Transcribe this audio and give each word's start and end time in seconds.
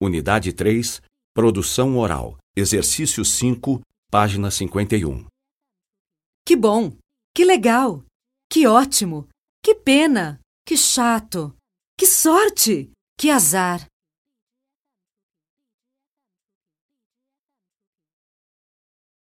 Unidade 0.00 0.52
3, 0.52 1.02
Produção 1.34 1.98
Oral. 1.98 2.38
Exercício 2.56 3.24
5, 3.24 3.80
página 4.08 4.48
51. 4.48 5.26
Que 6.46 6.54
bom! 6.54 6.96
Que 7.34 7.44
legal! 7.44 8.04
Que 8.48 8.68
ótimo! 8.68 9.28
Que 9.60 9.74
pena! 9.74 10.38
Que 10.64 10.76
chato! 10.76 11.52
Que 11.98 12.06
sorte! 12.06 12.92
Que 13.18 13.28
azar! 13.28 13.87